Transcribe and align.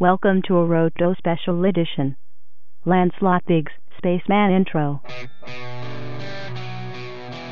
Welcome 0.00 0.42
to 0.42 0.58
a 0.58 0.64
Roto 0.64 1.14
Special 1.14 1.64
Edition. 1.64 2.14
Lancelot 2.84 3.44
Biggs, 3.46 3.72
Spaceman 3.96 4.52
Intro. 4.52 5.02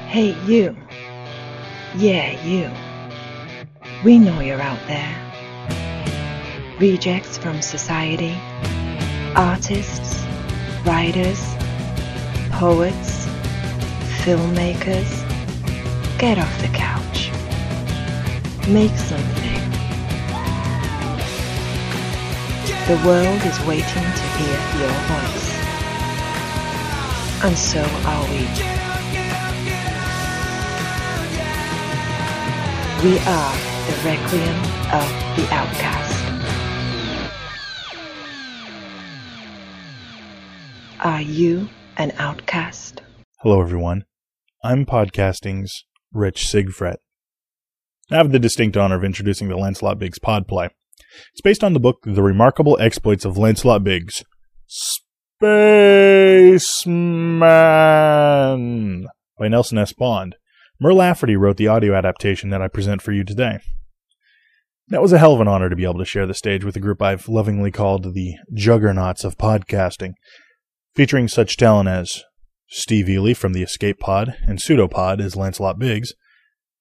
Hey, 0.06 0.36
you. 0.44 0.76
Yeah, 1.96 2.40
you. 2.44 2.70
We 4.04 4.20
know 4.20 4.38
you're 4.38 4.60
out 4.60 4.78
there. 4.86 5.12
Rejects 6.78 7.36
from 7.36 7.60
society, 7.62 8.38
artists, 9.34 10.24
writers, 10.86 11.42
poets, 12.52 13.26
filmmakers. 14.22 15.10
Get 16.20 16.38
off 16.38 16.60
the 16.60 16.68
couch. 16.68 17.32
Make 18.68 18.96
something. 18.96 19.75
The 22.86 22.96
world 23.04 23.42
is 23.42 23.60
waiting 23.62 23.84
to 23.84 24.22
hear 24.38 24.58
your 24.78 24.94
voice. 25.08 25.50
And 27.42 27.58
so 27.58 27.82
are 27.82 28.24
we. 28.30 28.46
We 33.02 33.18
are 33.26 33.54
the 33.86 33.96
Requiem 34.04 34.58
of 34.94 35.08
the 35.34 35.48
Outcast. 35.50 36.14
Are 41.00 41.22
you 41.22 41.68
an 41.96 42.12
outcast? 42.18 43.02
Hello, 43.40 43.60
everyone. 43.60 44.04
I'm 44.62 44.86
podcasting's 44.86 45.84
Rich 46.12 46.46
Sigfrit. 46.46 46.98
I 48.12 48.14
have 48.18 48.30
the 48.30 48.38
distinct 48.38 48.76
honor 48.76 48.94
of 48.94 49.02
introducing 49.02 49.48
the 49.48 49.56
Lancelot 49.56 49.98
Biggs 49.98 50.20
Podplay. 50.20 50.70
It's 51.32 51.40
based 51.42 51.64
on 51.64 51.72
the 51.72 51.80
book 51.80 51.98
The 52.04 52.22
Remarkable 52.22 52.78
Exploits 52.80 53.24
of 53.24 53.36
Lancelot 53.36 53.84
Biggs, 53.84 54.24
Spaceman 54.66 55.46
by 59.38 59.48
Nelson 59.48 59.78
S. 59.78 59.92
Bond. 59.92 60.36
Mur 60.80 60.92
Lafferty 60.92 61.36
wrote 61.36 61.56
the 61.56 61.68
audio 61.68 61.94
adaptation 61.94 62.50
that 62.50 62.62
I 62.62 62.68
present 62.68 63.02
for 63.02 63.12
you 63.12 63.24
today. 63.24 63.58
That 64.88 65.02
was 65.02 65.12
a 65.12 65.18
hell 65.18 65.34
of 65.34 65.40
an 65.40 65.48
honor 65.48 65.68
to 65.68 65.76
be 65.76 65.84
able 65.84 65.98
to 65.98 66.04
share 66.04 66.26
the 66.26 66.34
stage 66.34 66.64
with 66.64 66.76
a 66.76 66.80
group 66.80 67.02
I've 67.02 67.28
lovingly 67.28 67.70
called 67.72 68.14
the 68.14 68.34
Juggernauts 68.54 69.24
of 69.24 69.36
Podcasting, 69.36 70.12
featuring 70.94 71.28
such 71.28 71.56
talent 71.56 71.88
as 71.88 72.22
Steve 72.68 73.08
Eley 73.08 73.34
from 73.34 73.52
the 73.52 73.62
Escape 73.62 73.98
Pod 73.98 74.36
and 74.46 74.58
Pseudopod 74.60 75.20
as 75.20 75.34
Lancelot 75.36 75.78
Biggs, 75.78 76.14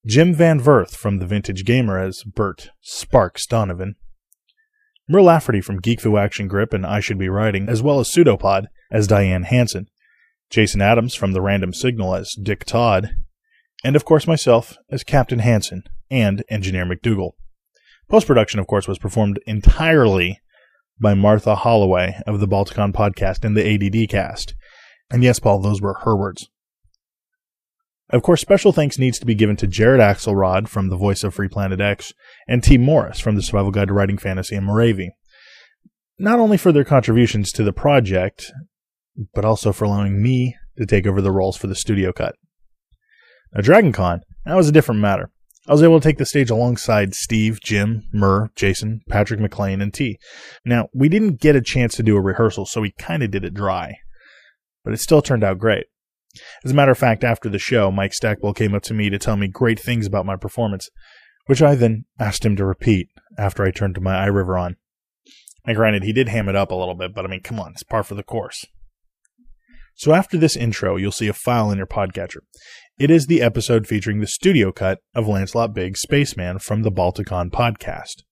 Jim 0.06 0.32
Van 0.34 0.60
Verth 0.60 0.94
from 0.94 1.18
the 1.18 1.26
Vintage 1.26 1.64
Gamer 1.64 1.98
as 1.98 2.22
Bert 2.22 2.70
Sparks 2.80 3.44
Donovan, 3.46 3.96
Mur 5.08 5.22
Lafferty 5.22 5.60
from 5.60 5.80
Geek 5.80 6.00
Fu 6.00 6.16
Action 6.16 6.48
Grip 6.48 6.72
and 6.72 6.84
I 6.84 6.98
Should 6.98 7.18
Be 7.18 7.28
Writing, 7.28 7.68
as 7.68 7.82
well 7.82 8.00
as 8.00 8.10
Pseudopod 8.10 8.66
as 8.90 9.06
Diane 9.06 9.44
Hanson, 9.44 9.86
Jason 10.50 10.82
Adams 10.82 11.14
from 11.14 11.32
The 11.32 11.40
Random 11.40 11.72
Signal 11.72 12.14
as 12.16 12.32
Dick 12.40 12.64
Todd, 12.64 13.14
and 13.84 13.94
of 13.94 14.04
course 14.04 14.26
myself 14.26 14.76
as 14.90 15.04
Captain 15.04 15.38
Hanson 15.38 15.84
and 16.10 16.44
Engineer 16.48 16.84
McDougal. 16.84 17.32
Post 18.08 18.26
production, 18.26 18.58
of 18.58 18.66
course, 18.66 18.88
was 18.88 18.98
performed 18.98 19.38
entirely 19.46 20.40
by 21.00 21.14
Martha 21.14 21.54
Holloway 21.54 22.20
of 22.26 22.40
the 22.40 22.48
Balticon 22.48 22.92
podcast 22.92 23.44
and 23.44 23.56
the 23.56 23.74
ADD 23.74 24.08
cast. 24.08 24.54
And 25.10 25.22
yes, 25.22 25.38
Paul, 25.38 25.60
those 25.60 25.80
were 25.80 26.00
her 26.02 26.16
words. 26.16 26.48
Of 28.10 28.22
course, 28.22 28.40
special 28.40 28.72
thanks 28.72 28.98
needs 28.98 29.18
to 29.18 29.26
be 29.26 29.34
given 29.34 29.56
to 29.56 29.66
Jared 29.66 30.00
Axelrod 30.00 30.68
from 30.68 30.88
the 30.88 30.96
voice 30.96 31.24
of 31.24 31.34
Free 31.34 31.48
Planet 31.48 31.80
X 31.80 32.12
and 32.46 32.62
Tee 32.62 32.78
Morris 32.78 33.18
from 33.18 33.34
the 33.34 33.42
Survival 33.42 33.72
Guide 33.72 33.88
to 33.88 33.94
Writing 33.94 34.18
Fantasy 34.18 34.54
and 34.54 34.66
Morevi, 34.66 35.08
Not 36.18 36.38
only 36.38 36.56
for 36.56 36.70
their 36.70 36.84
contributions 36.84 37.50
to 37.52 37.64
the 37.64 37.72
project, 37.72 38.52
but 39.34 39.44
also 39.44 39.72
for 39.72 39.84
allowing 39.84 40.22
me 40.22 40.54
to 40.78 40.86
take 40.86 41.06
over 41.06 41.20
the 41.20 41.32
roles 41.32 41.56
for 41.56 41.66
the 41.66 41.74
studio 41.74 42.12
cut. 42.12 42.36
Now, 43.52 43.62
DragonCon, 43.62 44.20
that 44.44 44.54
was 44.54 44.68
a 44.68 44.72
different 44.72 45.00
matter. 45.00 45.30
I 45.68 45.72
was 45.72 45.82
able 45.82 45.98
to 45.98 46.04
take 46.08 46.18
the 46.18 46.26
stage 46.26 46.50
alongside 46.50 47.14
Steve, 47.14 47.58
Jim, 47.60 48.04
Mur, 48.12 48.50
Jason, 48.54 49.00
Patrick 49.08 49.40
McLean, 49.40 49.80
and 49.80 49.92
T. 49.92 50.18
Now, 50.64 50.88
we 50.94 51.08
didn't 51.08 51.40
get 51.40 51.56
a 51.56 51.60
chance 51.60 51.96
to 51.96 52.04
do 52.04 52.16
a 52.16 52.20
rehearsal, 52.20 52.66
so 52.66 52.80
we 52.80 52.92
kind 52.92 53.24
of 53.24 53.32
did 53.32 53.44
it 53.44 53.52
dry. 53.52 53.96
But 54.84 54.94
it 54.94 55.00
still 55.00 55.22
turned 55.22 55.42
out 55.42 55.58
great. 55.58 55.86
As 56.64 56.70
a 56.70 56.74
matter 56.74 56.92
of 56.92 56.98
fact, 56.98 57.24
after 57.24 57.48
the 57.48 57.58
show, 57.58 57.90
Mike 57.90 58.12
Stackpole 58.12 58.54
came 58.54 58.74
up 58.74 58.82
to 58.84 58.94
me 58.94 59.10
to 59.10 59.18
tell 59.18 59.36
me 59.36 59.48
great 59.48 59.80
things 59.80 60.06
about 60.06 60.26
my 60.26 60.36
performance, 60.36 60.88
which 61.46 61.62
I 61.62 61.74
then 61.74 62.04
asked 62.18 62.44
him 62.44 62.56
to 62.56 62.64
repeat 62.64 63.08
after 63.38 63.64
I 63.64 63.70
turned 63.70 64.00
my 64.00 64.26
iRiver 64.26 64.60
on. 64.60 64.76
And 65.64 65.76
granted, 65.76 66.04
he 66.04 66.12
did 66.12 66.28
ham 66.28 66.48
it 66.48 66.56
up 66.56 66.70
a 66.70 66.76
little 66.76 66.94
bit, 66.94 67.14
but 67.14 67.24
I 67.24 67.28
mean, 67.28 67.42
come 67.42 67.58
on, 67.58 67.72
it's 67.72 67.82
par 67.82 68.02
for 68.02 68.14
the 68.14 68.22
course. 68.22 68.64
So 69.94 70.12
after 70.12 70.36
this 70.36 70.56
intro, 70.56 70.96
you'll 70.96 71.10
see 71.10 71.26
a 71.26 71.32
file 71.32 71.70
in 71.70 71.78
your 71.78 71.86
podcatcher. 71.86 72.40
It 72.98 73.10
is 73.10 73.26
the 73.26 73.42
episode 73.42 73.86
featuring 73.86 74.20
the 74.20 74.26
studio 74.26 74.70
cut 74.70 75.00
of 75.14 75.26
Lancelot 75.26 75.74
Biggs 75.74 76.00
Spaceman 76.00 76.58
from 76.58 76.82
the 76.82 76.92
Balticon 76.92 77.50
podcast. 77.50 78.22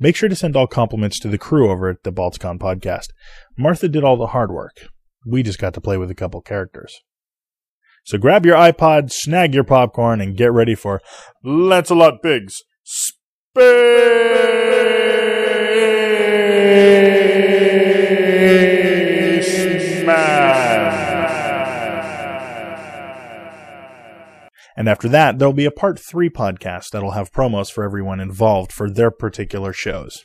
Make 0.00 0.16
sure 0.16 0.28
to 0.28 0.34
send 0.34 0.56
all 0.56 0.66
compliments 0.66 1.20
to 1.20 1.28
the 1.28 1.38
crew 1.38 1.70
over 1.70 1.88
at 1.90 2.02
the 2.02 2.12
Balticon 2.12 2.58
podcast. 2.58 3.08
Martha 3.56 3.88
did 3.88 4.02
all 4.02 4.16
the 4.16 4.28
hard 4.28 4.50
work. 4.50 4.88
We 5.24 5.42
just 5.42 5.58
got 5.58 5.74
to 5.74 5.80
play 5.80 5.96
with 5.98 6.10
a 6.10 6.14
couple 6.14 6.40
characters. 6.40 7.02
So 8.04 8.18
grab 8.18 8.44
your 8.44 8.56
iPod, 8.56 9.12
snag 9.12 9.54
your 9.54 9.64
popcorn, 9.64 10.20
and 10.20 10.36
get 10.36 10.52
ready 10.52 10.74
for 10.74 11.00
Lancelot 11.44 12.22
Biggs 12.22 12.62
And 24.74 24.88
after 24.88 25.08
that, 25.10 25.38
there'll 25.38 25.52
be 25.52 25.66
a 25.66 25.70
part 25.70 26.00
three 26.00 26.30
podcast 26.30 26.90
that'll 26.90 27.12
have 27.12 27.30
promos 27.30 27.70
for 27.70 27.84
everyone 27.84 28.20
involved 28.20 28.72
for 28.72 28.90
their 28.90 29.10
particular 29.10 29.72
shows. 29.72 30.24